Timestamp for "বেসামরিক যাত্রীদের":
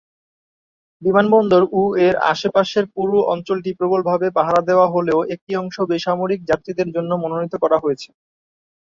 5.91-6.87